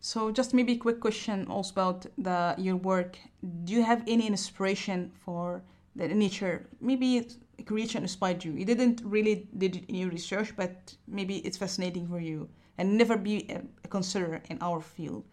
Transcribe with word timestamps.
So, 0.00 0.30
just 0.32 0.54
maybe 0.54 0.72
a 0.72 0.78
quick 0.78 0.98
question 1.00 1.46
also 1.48 1.72
about 1.72 2.06
the 2.16 2.54
your 2.56 2.76
work. 2.76 3.18
Do 3.64 3.74
you 3.74 3.82
have 3.82 4.02
any 4.06 4.26
inspiration 4.26 5.12
for 5.24 5.62
the 5.94 6.08
nature? 6.08 6.66
Maybe 6.80 7.28
creation 7.66 8.02
inspired 8.02 8.42
you. 8.42 8.52
You 8.52 8.64
didn't 8.64 9.02
really 9.04 9.46
did 9.56 9.84
any 9.88 10.06
research, 10.06 10.56
but 10.56 10.94
maybe 11.06 11.36
it's 11.38 11.58
fascinating 11.58 12.08
for 12.08 12.18
you 12.18 12.48
and 12.78 12.96
never 12.96 13.16
be 13.16 13.46
a 13.84 13.88
considerer 13.88 14.40
in 14.48 14.56
our 14.62 14.80
field. 14.80 15.24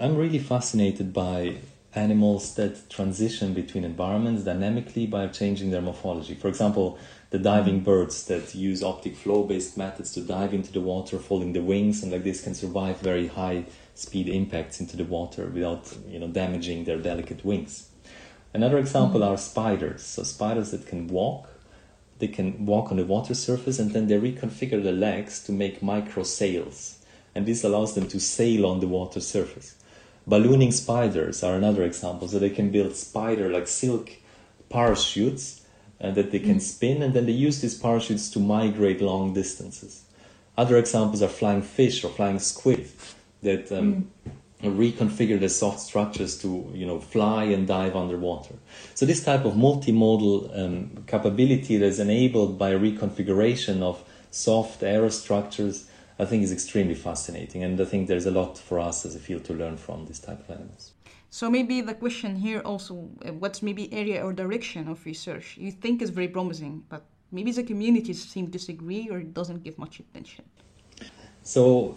I'm 0.00 0.16
really 0.16 0.38
fascinated 0.38 1.12
by 1.12 1.56
animals 1.96 2.54
that 2.54 2.90
transition 2.90 3.54
between 3.54 3.84
environments 3.84 4.44
dynamically 4.44 5.06
by 5.06 5.26
changing 5.28 5.70
their 5.70 5.80
morphology. 5.80 6.34
For 6.34 6.48
example, 6.48 6.98
the 7.30 7.38
diving 7.38 7.80
birds 7.80 8.24
that 8.26 8.54
use 8.54 8.82
optic 8.82 9.16
flow 9.16 9.44
based 9.44 9.76
methods 9.76 10.12
to 10.14 10.20
dive 10.20 10.54
into 10.54 10.72
the 10.72 10.80
water, 10.80 11.18
folding 11.18 11.52
the 11.52 11.62
wings, 11.62 12.02
and 12.02 12.12
like 12.12 12.24
this 12.24 12.42
can 12.42 12.54
survive 12.54 13.00
very 13.00 13.28
high 13.28 13.64
speed 13.94 14.28
impacts 14.28 14.80
into 14.80 14.96
the 14.96 15.04
water 15.04 15.46
without 15.46 15.96
you 16.08 16.18
know 16.18 16.28
damaging 16.28 16.84
their 16.84 16.98
delicate 16.98 17.44
wings. 17.44 17.88
Another 18.52 18.78
example 18.78 19.20
mm-hmm. 19.20 19.32
are 19.32 19.36
spiders. 19.36 20.02
So 20.02 20.22
spiders 20.22 20.70
that 20.70 20.86
can 20.86 21.08
walk, 21.08 21.48
they 22.20 22.28
can 22.28 22.66
walk 22.66 22.90
on 22.90 22.98
the 22.98 23.04
water 23.04 23.34
surface 23.34 23.78
and 23.78 23.90
then 23.90 24.06
they 24.06 24.18
reconfigure 24.18 24.82
the 24.82 24.92
legs 24.92 25.42
to 25.44 25.52
make 25.52 25.82
micro 25.82 26.22
sails. 26.22 27.04
And 27.34 27.46
this 27.46 27.64
allows 27.64 27.96
them 27.96 28.06
to 28.08 28.20
sail 28.20 28.64
on 28.64 28.78
the 28.78 28.86
water 28.86 29.20
surface. 29.20 29.74
Ballooning 30.26 30.72
spiders 30.72 31.42
are 31.42 31.54
another 31.54 31.82
example. 31.84 32.28
So 32.28 32.38
they 32.38 32.50
can 32.50 32.70
build 32.70 32.94
spider 32.96 33.50
like 33.50 33.68
silk 33.68 34.10
parachutes 34.68 35.62
and 36.00 36.14
that 36.16 36.30
they 36.30 36.38
can 36.38 36.56
mm. 36.56 36.62
spin 36.62 37.02
and 37.02 37.14
then 37.14 37.26
they 37.26 37.32
use 37.32 37.60
these 37.60 37.78
parachutes 37.78 38.30
to 38.30 38.40
migrate 38.40 39.00
long 39.00 39.34
distances. 39.34 40.04
Other 40.56 40.76
examples 40.78 41.22
are 41.22 41.28
flying 41.28 41.62
fish 41.62 42.04
or 42.04 42.10
flying 42.10 42.38
squid 42.38 42.88
that 43.42 43.70
um, 43.72 44.10
mm 44.26 44.32
reconfigure 44.70 45.38
the 45.38 45.48
soft 45.48 45.80
structures 45.80 46.38
to 46.38 46.70
you 46.74 46.86
know 46.86 46.98
fly 46.98 47.44
and 47.44 47.66
dive 47.66 47.96
underwater. 47.96 48.54
So 48.94 49.06
this 49.06 49.22
type 49.22 49.44
of 49.44 49.54
multimodal 49.54 50.58
um, 50.58 51.04
capability 51.06 51.76
that 51.76 51.86
is 51.86 52.00
enabled 52.00 52.58
by 52.58 52.72
reconfiguration 52.72 53.82
of 53.82 54.02
soft 54.30 54.80
aerostructures, 54.80 55.86
I 56.18 56.24
think 56.24 56.42
is 56.44 56.52
extremely 56.52 56.94
fascinating, 56.94 57.64
and 57.64 57.80
I 57.80 57.84
think 57.84 58.06
there's 58.06 58.26
a 58.26 58.30
lot 58.30 58.56
for 58.56 58.78
us 58.78 59.04
as 59.04 59.16
a 59.16 59.18
field 59.18 59.44
to 59.44 59.54
learn 59.54 59.76
from 59.76 60.06
this 60.06 60.20
type 60.20 60.40
of 60.40 60.50
animals. 60.50 60.92
So 61.30 61.50
maybe 61.50 61.80
the 61.80 61.94
question 61.94 62.36
here 62.36 62.60
also, 62.60 63.10
uh, 63.26 63.32
what's 63.32 63.60
maybe 63.60 63.92
area 63.92 64.24
or 64.24 64.32
direction 64.32 64.88
of 64.88 65.04
research 65.04 65.56
you 65.58 65.72
think 65.72 66.00
is 66.00 66.10
very 66.10 66.28
promising, 66.28 66.84
but 66.88 67.02
maybe 67.32 67.50
the 67.50 67.64
communities 67.64 68.22
seem 68.22 68.46
to 68.46 68.52
disagree 68.52 69.08
or 69.10 69.20
doesn't 69.20 69.64
give 69.64 69.76
much 69.76 69.98
attention. 69.98 70.44
So 71.42 71.96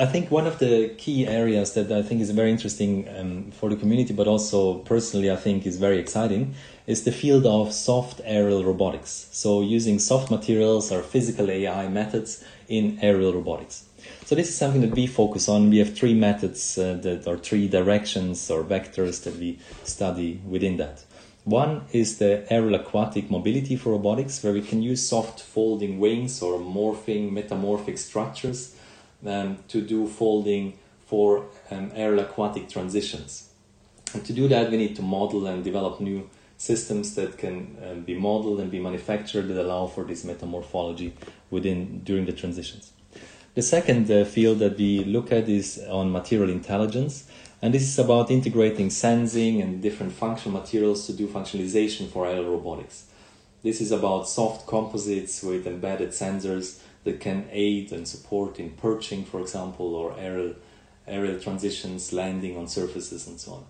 I 0.00 0.06
think 0.06 0.30
one 0.30 0.46
of 0.46 0.60
the 0.60 0.90
key 0.90 1.26
areas 1.26 1.74
that 1.74 1.90
I 1.90 2.02
think 2.02 2.20
is 2.20 2.30
very 2.30 2.52
interesting 2.52 3.08
um, 3.18 3.50
for 3.50 3.68
the 3.68 3.74
community, 3.74 4.14
but 4.14 4.28
also 4.28 4.74
personally, 4.74 5.28
I 5.28 5.34
think 5.34 5.66
is 5.66 5.76
very 5.76 5.98
exciting, 5.98 6.54
is 6.86 7.02
the 7.02 7.10
field 7.10 7.44
of 7.46 7.72
soft 7.72 8.20
aerial 8.22 8.62
robotics. 8.62 9.26
So, 9.32 9.60
using 9.60 9.98
soft 9.98 10.30
materials 10.30 10.92
or 10.92 11.02
physical 11.02 11.50
AI 11.50 11.88
methods 11.88 12.44
in 12.68 13.00
aerial 13.02 13.32
robotics. 13.32 13.86
So, 14.24 14.36
this 14.36 14.48
is 14.48 14.56
something 14.56 14.82
that 14.82 14.94
we 14.94 15.08
focus 15.08 15.48
on. 15.48 15.68
We 15.68 15.78
have 15.78 15.96
three 15.96 16.14
methods 16.14 16.78
uh, 16.78 17.00
that 17.02 17.26
are 17.26 17.36
three 17.36 17.66
directions 17.66 18.48
or 18.52 18.62
vectors 18.62 19.24
that 19.24 19.34
we 19.34 19.58
study 19.82 20.40
within 20.46 20.76
that. 20.76 21.02
One 21.42 21.86
is 21.90 22.18
the 22.18 22.46
aerial 22.52 22.76
aquatic 22.76 23.32
mobility 23.32 23.74
for 23.74 23.90
robotics, 23.90 24.44
where 24.44 24.52
we 24.52 24.62
can 24.62 24.80
use 24.80 25.04
soft 25.04 25.40
folding 25.40 25.98
wings 25.98 26.40
or 26.40 26.60
morphing 26.60 27.32
metamorphic 27.32 27.98
structures 27.98 28.76
um, 29.26 29.58
to 29.68 29.80
do 29.80 30.06
folding 30.06 30.78
for 31.06 31.46
um, 31.70 31.90
aerial 31.94 32.20
aquatic 32.20 32.68
transitions. 32.68 33.50
And 34.14 34.24
to 34.24 34.32
do 34.32 34.48
that, 34.48 34.70
we 34.70 34.76
need 34.76 34.96
to 34.96 35.02
model 35.02 35.46
and 35.46 35.62
develop 35.62 36.00
new 36.00 36.28
systems 36.56 37.14
that 37.14 37.38
can 37.38 37.76
um, 37.84 38.00
be 38.02 38.14
modeled 38.14 38.60
and 38.60 38.70
be 38.70 38.80
manufactured 38.80 39.42
that 39.42 39.60
allow 39.62 39.86
for 39.86 40.04
this 40.04 40.24
metamorphology 40.24 41.14
within 41.50 42.00
during 42.00 42.26
the 42.26 42.32
transitions. 42.32 42.92
The 43.54 43.62
second 43.62 44.10
uh, 44.10 44.24
field 44.24 44.58
that 44.58 44.76
we 44.76 45.04
look 45.04 45.32
at 45.32 45.48
is 45.48 45.82
on 45.88 46.12
material 46.12 46.50
intelligence, 46.50 47.28
and 47.62 47.74
this 47.74 47.82
is 47.82 47.98
about 47.98 48.30
integrating 48.30 48.90
sensing 48.90 49.60
and 49.60 49.82
different 49.82 50.12
functional 50.12 50.60
materials 50.60 51.06
to 51.06 51.12
do 51.12 51.26
functionalization 51.26 52.08
for 52.08 52.26
aerial 52.26 52.52
robotics. 52.52 53.06
This 53.62 53.80
is 53.80 53.90
about 53.90 54.28
soft 54.28 54.66
composites 54.66 55.42
with 55.42 55.66
embedded 55.66 56.10
sensors 56.10 56.80
that 57.04 57.20
can 57.20 57.48
aid 57.50 57.92
and 57.92 58.06
support 58.06 58.58
in 58.58 58.70
perching, 58.70 59.24
for 59.24 59.40
example, 59.40 59.94
or 59.94 60.14
aerial, 60.18 60.54
aerial 61.06 61.40
transitions, 61.40 62.12
landing 62.12 62.56
on 62.56 62.68
surfaces, 62.68 63.26
and 63.26 63.40
so 63.40 63.52
on. 63.52 63.64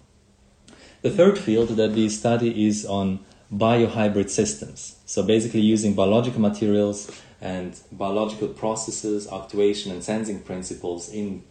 The 1.02 1.10
third 1.10 1.38
field 1.38 1.68
that 1.68 1.92
we 1.92 2.08
study 2.08 2.66
is 2.66 2.84
on 2.84 3.20
biohybrid 3.52 4.28
systems. 4.28 4.98
So 5.06 5.22
basically 5.22 5.60
using 5.60 5.94
biological 5.94 6.40
materials 6.40 7.10
and 7.40 7.78
biological 7.92 8.48
processes, 8.48 9.28
actuation 9.32 9.92
and 9.92 10.02
sensing 10.02 10.40
principles 10.40 11.08
in 11.08 11.44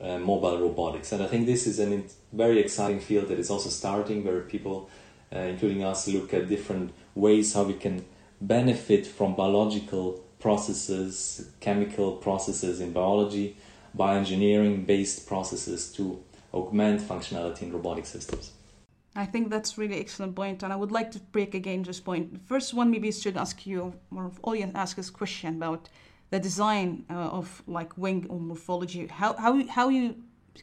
uh, 0.00 0.18
mobile 0.18 0.60
robotics. 0.60 1.12
And 1.12 1.22
I 1.22 1.26
think 1.26 1.46
this 1.46 1.66
is 1.66 1.80
a 1.80 2.02
very 2.32 2.60
exciting 2.60 3.00
field 3.00 3.28
that 3.28 3.38
is 3.38 3.50
also 3.50 3.68
starting 3.68 4.24
where 4.24 4.40
people, 4.40 4.88
uh, 5.34 5.38
including 5.38 5.82
us, 5.82 6.06
look 6.06 6.32
at 6.32 6.48
different 6.48 6.92
ways 7.14 7.54
how 7.54 7.64
we 7.64 7.74
can 7.74 8.04
benefit 8.40 9.06
from 9.06 9.34
biological 9.34 10.22
processes, 10.44 11.48
chemical 11.60 12.08
processes 12.26 12.74
in 12.84 12.92
biology, 12.92 13.56
bioengineering 13.96 14.84
based 14.84 15.26
processes 15.26 15.90
to 15.96 16.04
augment 16.52 17.00
functionality 17.00 17.62
in 17.62 17.72
robotic 17.72 18.04
systems. 18.04 18.52
I 19.16 19.26
think 19.32 19.44
that's 19.48 19.78
really 19.78 19.98
excellent 20.04 20.34
point, 20.42 20.62
and 20.62 20.70
I 20.70 20.76
would 20.76 20.92
like 20.98 21.10
to 21.12 21.20
break 21.36 21.54
again 21.54 21.82
this 21.82 22.00
point. 22.08 22.24
First 22.52 22.74
one 22.74 22.90
maybe 22.90 23.08
I 23.08 23.16
should 23.22 23.38
ask 23.44 23.56
you, 23.70 23.78
or 24.14 24.32
audience 24.42 24.72
ask 24.74 24.98
us 24.98 25.08
question 25.22 25.50
about 25.60 25.88
the 26.32 26.40
design 26.48 26.88
uh, 27.08 27.38
of 27.38 27.46
like 27.78 27.90
wing 28.04 28.20
or 28.28 28.38
morphology. 28.50 29.06
How 29.20 29.30
how 29.44 29.52
how 29.78 29.86
you 29.88 30.06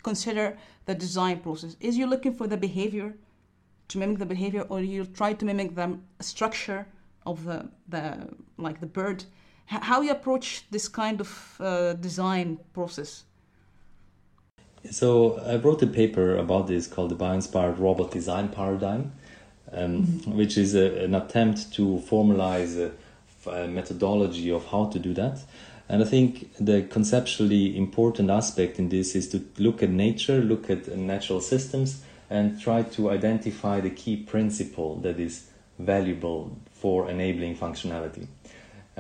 consider 0.10 0.46
the 0.90 0.96
design 1.06 1.38
process? 1.46 1.72
Is 1.88 1.94
you 2.00 2.06
looking 2.14 2.36
for 2.40 2.46
the 2.54 2.60
behavior 2.68 3.10
to 3.90 3.94
mimic 4.02 4.18
the 4.20 4.32
behavior, 4.36 4.64
or 4.72 4.80
you 4.96 5.02
try 5.20 5.32
to 5.40 5.44
mimic 5.52 5.70
the 5.82 5.88
structure 6.34 6.82
of 7.32 7.38
the 7.48 7.60
the 7.94 8.06
like 8.66 8.80
the 8.86 8.92
bird? 9.00 9.20
How 9.66 10.02
you 10.02 10.12
approach 10.12 10.66
this 10.72 10.88
kind 10.88 11.22
of 11.22 11.58
uh, 11.60 11.94
design 11.94 12.60
process? 12.74 13.24
So 14.90 15.38
i 15.46 15.56
wrote 15.58 15.82
a 15.84 15.88
paper 15.88 16.36
about 16.38 16.68
this 16.68 16.88
called 16.88 17.12
the 17.12 17.16
bio-inspired 17.16 17.78
robot 17.78 18.12
design 18.12 18.50
paradigm 18.50 19.12
um, 19.72 20.04
mm-hmm. 20.04 20.36
which 20.36 20.58
is 20.58 20.76
a, 20.76 21.04
an 21.04 21.16
attempt 21.16 21.72
to 21.74 22.02
formalize 22.10 22.78
a, 22.78 22.92
a, 23.50 23.68
methodology 23.68 24.52
of 24.52 24.66
how 24.66 24.86
to 24.86 25.00
do 25.00 25.14
that. 25.14 25.40
And 25.88 26.02
i 26.02 26.06
think 26.06 26.52
the 26.60 26.84
conceptually 26.84 27.78
important 27.78 28.30
aspect 28.30 28.80
in 28.80 28.90
this 28.90 29.16
is 29.16 29.28
to 29.30 29.44
look 29.58 29.84
at 29.84 29.90
nature 29.90 30.40
look 30.42 30.70
at 30.70 30.88
natural 30.98 31.42
systems 31.42 32.02
and 32.30 32.60
try 32.60 32.84
to 32.84 33.10
identify 33.10 33.82
the 33.82 33.90
key 33.90 34.16
principle 34.16 34.96
that 35.02 35.20
is 35.20 35.48
valuable 35.80 36.58
for 36.72 37.10
enabling 37.10 37.58
functionality 37.58 38.28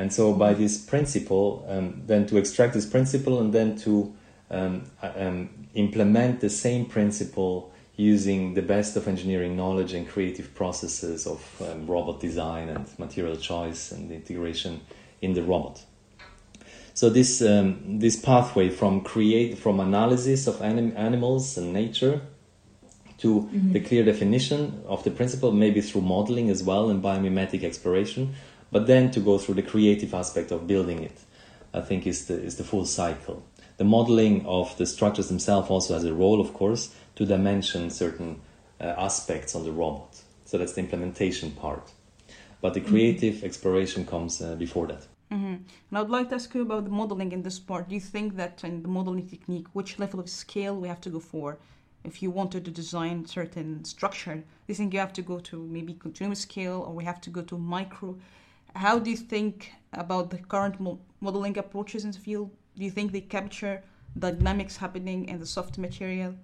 and 0.02 0.12
so, 0.12 0.34
by 0.34 0.56
this 0.56 0.80
principle, 0.80 1.64
um, 1.70 2.02
then 2.08 2.26
to 2.26 2.38
extract 2.38 2.74
this 2.74 2.88
principle 2.88 3.40
and 3.40 3.54
then 3.54 3.78
to 3.86 4.12
um, 4.50 4.90
uh, 5.04 5.12
um, 5.16 5.68
implement 5.76 6.42
the 6.42 6.50
same 6.50 6.86
principle 6.88 7.72
using 7.98 8.56
the 8.56 8.64
best 8.64 8.98
of 8.98 9.08
engineering 9.08 9.56
knowledge 9.56 9.94
and 9.94 10.10
creative 10.10 10.56
processes 10.56 11.28
of 11.28 11.40
um, 11.62 11.86
robot 11.86 12.20
design 12.20 12.70
and 12.70 12.88
material 12.98 13.36
choice 13.36 13.92
and 13.92 14.12
integration 14.12 14.82
in 15.22 15.34
the 15.34 15.44
robot. 15.44 15.86
So 16.96 17.12
this 17.12 17.40
um, 17.44 18.00
this 18.00 18.16
pathway 18.16 18.70
from 18.70 19.02
create 19.02 19.60
from 19.60 19.80
analysis 19.80 20.48
of 20.48 20.64
anim- 20.64 20.98
animals 20.98 21.60
and 21.60 21.74
nature 21.74 22.22
to 23.20 23.42
mm-hmm. 23.42 23.74
the 23.74 23.82
clear 23.82 24.04
definition 24.04 24.82
of 24.88 25.04
the 25.04 25.12
principle, 25.12 25.52
maybe 25.52 25.80
through 25.80 26.02
modeling 26.02 26.50
as 26.50 26.64
well 26.64 26.90
and 26.90 27.04
biomimetic 27.04 27.64
exploration, 27.64 28.34
but 28.72 28.88
then 28.88 29.12
to 29.12 29.20
go 29.20 29.38
through 29.38 29.56
the 29.56 29.64
creative 29.64 30.14
aspect 30.14 30.52
of 30.52 30.68
building 30.68 31.04
it, 31.04 31.20
I 31.74 31.82
think 31.82 32.08
is 32.08 32.26
the 32.28 32.42
is 32.42 32.56
the 32.56 32.64
full 32.64 32.86
cycle. 32.86 33.44
The 33.78 33.84
modeling 33.84 34.46
of 34.46 34.78
the 34.78 34.86
structures 34.86 35.28
themselves 35.28 35.70
also 35.70 35.94
has 35.96 36.04
a 36.04 36.14
role, 36.14 36.40
of 36.40 36.54
course, 36.54 36.94
to 37.16 37.26
dimension 37.26 37.90
certain 37.90 38.42
uh, 38.80 38.94
aspects 38.98 39.56
on 39.56 39.64
the 39.64 39.72
robot. 39.72 40.22
So 40.46 40.58
that's 40.58 40.74
the 40.74 40.82
implementation 40.82 41.52
part. 41.52 41.92
But 42.62 42.74
the 42.74 42.80
mm-hmm. 42.80 42.90
creative 42.90 43.36
mm-hmm. 43.36 43.46
exploration 43.46 44.06
comes 44.06 44.42
uh, 44.42 44.56
before 44.56 44.88
that. 44.88 45.08
Mm-hmm. 45.32 45.46
And 45.46 45.94
I 45.94 46.02
would 46.02 46.12
like 46.12 46.30
to 46.30 46.36
ask 46.36 46.54
you 46.54 46.62
about 46.62 46.84
the 46.84 46.92
modeling 46.92 47.32
in 47.32 47.42
this 47.42 47.58
part. 47.58 47.88
Do 47.88 47.96
you 47.96 48.02
think 48.02 48.36
that 48.36 48.64
in 48.64 48.84
the 48.84 48.90
modeling 48.90 49.28
technique, 49.28 49.68
which 49.74 49.98
level 49.98 50.20
of 50.20 50.30
scale 50.30 50.76
we 50.76 50.88
have 50.88 51.02
to 51.02 51.10
go 51.10 51.20
for? 51.20 51.58
If 52.04 52.22
you 52.22 52.32
wanted 52.32 52.66
to 52.66 52.72
design 52.72 53.26
certain 53.26 53.86
structure, 53.86 54.36
do 54.36 54.44
you 54.68 54.76
think 54.76 54.94
you 54.94 55.00
have 55.00 55.14
to 55.14 55.22
go 55.22 55.40
to 55.40 55.64
maybe 55.64 55.94
continuous 55.94 56.42
scale 56.42 56.84
or 56.86 56.94
we 56.94 57.06
have 57.06 57.22
to 57.22 57.30
go 57.30 57.42
to 57.44 57.58
micro? 57.58 58.18
How 58.76 59.00
do 59.00 59.10
you 59.10 59.18
think 59.18 59.72
about 59.94 60.30
the 60.30 60.38
current 60.38 60.80
mo- 60.80 61.00
modeling 61.20 61.58
approaches 61.58 62.06
in 62.06 62.12
the 62.12 62.20
field? 62.20 62.52
Do 62.78 62.84
you 62.84 62.92
think 62.92 63.12
they 63.12 63.22
capture 63.22 63.84
the 64.16 64.32
dynamics 64.32 64.78
happening 64.78 65.28
in 65.28 65.40
the 65.40 65.46
soft 65.46 65.78
material. 65.78 66.36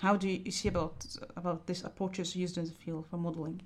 How 0.00 0.16
do 0.16 0.28
you 0.28 0.50
see 0.50 0.68
about 0.68 1.06
about 1.36 1.66
these 1.66 1.84
approaches 1.84 2.34
used 2.34 2.58
in 2.58 2.64
the 2.64 2.72
field 2.72 3.06
for 3.06 3.16
modeling? 3.16 3.62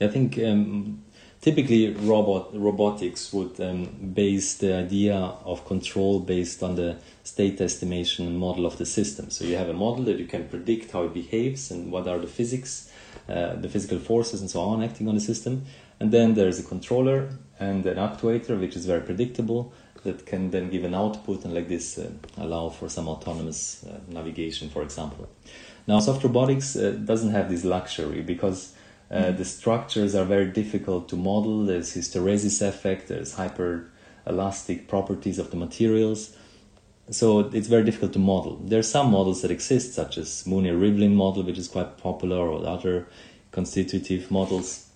I 0.00 0.08
think 0.08 0.38
um, 0.38 1.04
typically 1.42 1.92
robot 1.92 2.50
robotics 2.54 3.32
would 3.34 3.60
um, 3.60 4.12
base 4.14 4.54
the 4.54 4.74
idea 4.74 5.16
of 5.16 5.66
control 5.66 6.20
based 6.20 6.62
on 6.62 6.76
the 6.76 6.96
state 7.24 7.60
estimation 7.60 8.26
and 8.26 8.38
model 8.38 8.64
of 8.64 8.78
the 8.78 8.86
system. 8.86 9.28
So 9.28 9.44
you 9.44 9.56
have 9.56 9.68
a 9.68 9.74
model 9.74 10.04
that 10.04 10.18
you 10.18 10.26
can 10.26 10.48
predict 10.48 10.92
how 10.92 11.02
it 11.04 11.12
behaves 11.12 11.70
and 11.70 11.92
what 11.92 12.08
are 12.08 12.18
the 12.18 12.26
physics, 12.26 12.89
uh, 13.28 13.54
the 13.54 13.68
physical 13.68 13.98
forces 13.98 14.40
and 14.40 14.50
so 14.50 14.60
on 14.60 14.82
acting 14.82 15.08
on 15.08 15.14
the 15.14 15.20
system. 15.20 15.64
And 15.98 16.12
then 16.12 16.34
there's 16.34 16.58
a 16.58 16.62
controller 16.62 17.30
and 17.58 17.84
an 17.86 17.96
actuator 17.96 18.58
which 18.58 18.76
is 18.76 18.86
very 18.86 19.02
predictable 19.02 19.72
that 20.04 20.24
can 20.24 20.50
then 20.50 20.70
give 20.70 20.84
an 20.84 20.94
output 20.94 21.44
and 21.44 21.54
like 21.54 21.68
this 21.68 21.98
uh, 21.98 22.10
allow 22.38 22.70
for 22.70 22.88
some 22.88 23.06
autonomous 23.08 23.84
uh, 23.84 23.98
navigation, 24.08 24.70
for 24.70 24.82
example. 24.82 25.28
Now, 25.86 26.00
soft 26.00 26.24
robotics 26.24 26.76
uh, 26.76 26.92
doesn't 26.92 27.30
have 27.30 27.50
this 27.50 27.64
luxury 27.64 28.22
because 28.22 28.74
uh, 29.10 29.32
the 29.32 29.44
structures 29.44 30.14
are 30.14 30.24
very 30.24 30.46
difficult 30.46 31.08
to 31.08 31.16
model. 31.16 31.66
There's 31.66 31.94
hysteresis 31.94 32.66
effect. 32.66 33.08
There's 33.08 33.34
hyper 33.34 33.90
elastic 34.26 34.88
properties 34.88 35.38
of 35.38 35.50
the 35.50 35.56
materials. 35.56 36.36
So 37.10 37.40
it's 37.40 37.66
very 37.66 37.82
difficult 37.82 38.12
to 38.12 38.20
model. 38.20 38.56
There 38.64 38.78
are 38.78 38.84
some 38.84 39.10
models 39.10 39.42
that 39.42 39.50
exist, 39.50 39.94
such 39.94 40.16
as 40.16 40.46
Mooney-Rivlin 40.46 41.12
model, 41.12 41.42
which 41.42 41.58
is 41.58 41.66
quite 41.66 41.98
popular, 41.98 42.36
or 42.36 42.64
other 42.64 43.08
constitutive 43.50 44.30
models. 44.30 44.86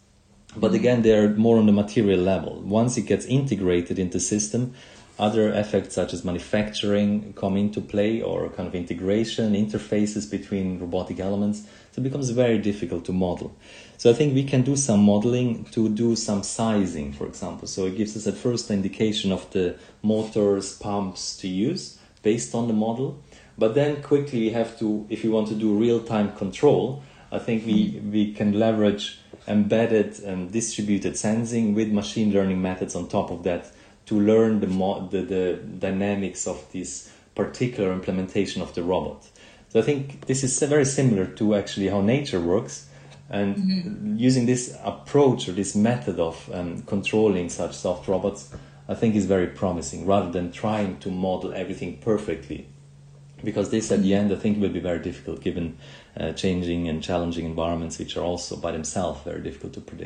But 0.57 0.75
again, 0.75 1.03
they're 1.03 1.31
more 1.31 1.59
on 1.59 1.67
the 1.67 1.73
material 1.73 2.21
level. 2.21 2.61
Once 2.63 2.97
it 2.97 3.03
gets 3.03 3.27
integrated 3.27 3.99
into 3.99 4.21
system, 4.21 4.75
other 5.19 5.53
effects 5.53 5.97
such 5.97 6.13
as 6.13 6.25
manufacturing 6.25 7.33
come 7.35 7.57
into 7.57 7.81
play 7.81 8.23
or 8.23 8.49
kind 8.51 8.69
of 8.69 8.75
integration, 8.77 9.53
interfaces 9.55 10.31
between 10.31 10.79
robotic 10.79 11.19
elements. 11.19 11.63
So 11.93 12.01
it 12.01 12.05
becomes 12.05 12.31
very 12.31 12.59
difficult 12.59 13.05
to 13.07 13.13
model. 13.13 13.57
So 13.97 14.11
I 14.11 14.13
think 14.13 14.35
we 14.35 14.45
can 14.45 14.63
do 14.63 14.77
some 14.77 15.03
modeling 15.03 15.65
to 15.67 15.89
do 15.89 16.15
some 16.15 16.45
sizing, 16.45 17.13
for 17.13 17.27
example. 17.27 17.67
So 17.67 17.87
it 17.87 17.97
gives 17.97 18.17
us 18.17 18.29
at 18.29 18.35
first 18.35 18.71
indication 18.71 19.33
of 19.33 19.51
the 19.51 19.77
motors, 20.03 20.77
pumps 20.79 21.37
to 21.39 21.49
use 21.49 21.99
based 22.25 22.55
on 22.55 22.67
the 22.67 22.75
model. 22.75 23.23
But 23.57 23.75
then 23.75 24.03
quickly 24.03 24.41
we 24.41 24.51
have 24.51 24.77
to, 24.81 25.07
if 25.09 25.23
you 25.23 25.31
want 25.31 25.47
to 25.49 25.55
do 25.55 25.79
real-time 25.79 26.33
control, 26.33 27.05
I 27.31 27.39
think 27.39 27.65
we, 27.65 28.01
we 28.11 28.33
can 28.33 28.59
leverage 28.59 29.19
embedded 29.47 30.19
and 30.21 30.51
distributed 30.51 31.17
sensing 31.17 31.75
with 31.75 31.89
machine 31.93 32.33
learning 32.33 32.61
methods 32.61 32.97
on 32.97 33.09
top 33.09 33.31
of 33.31 33.43
that 33.45 33.71
to 34.07 34.19
learn 34.19 34.61
the, 34.61 34.67
mo- 34.67 35.07
the, 35.09 35.23
the 35.23 35.61
dynamics 35.79 36.47
of 36.47 36.65
this 36.73 37.13
particular 37.35 37.93
implementation 37.93 38.63
of 38.63 38.75
the 38.75 38.83
robot. 38.83 39.29
So 39.69 39.81
I 39.81 39.83
think 39.83 40.27
this 40.27 40.45
is 40.45 40.59
very 40.63 40.85
similar 40.85 41.27
to 41.27 41.55
actually 41.55 41.89
how 41.89 42.01
nature 42.01 42.41
works. 42.41 42.89
And 43.31 43.57
mm-hmm. 43.57 44.17
using 44.19 44.47
this 44.47 44.77
approach 44.85 45.49
or 45.49 45.53
this 45.53 45.75
method 45.75 46.21
of 46.21 46.49
um, 46.53 46.83
controlling 46.83 47.49
such 47.49 47.75
soft 47.75 48.07
robots, 48.07 48.55
I 48.89 48.95
think 48.95 49.15
is 49.15 49.27
very 49.27 49.47
promising 49.47 50.07
rather 50.07 50.31
than 50.31 50.53
trying 50.53 50.99
to 50.99 51.11
model 51.11 51.53
everything 51.55 51.99
perfectly. 51.99 52.69
Because 53.43 53.71
this, 53.71 53.91
at 53.91 54.03
the 54.03 54.15
end, 54.15 54.33
I 54.33 54.37
think 54.37 54.61
will 54.61 54.71
be 54.71 54.81
very 54.81 55.01
difficult 55.01 55.43
given 55.43 55.77
uh, 56.19 56.33
changing 56.33 56.89
and 56.89 57.03
challenging 57.03 57.45
environments, 57.45 57.99
which 57.99 58.17
are 58.17 58.25
also 58.25 58.57
by 58.57 58.73
themselves 58.73 59.23
very 59.23 59.43
difficult 59.43 59.75
to 59.75 59.81
predict. 59.81 60.03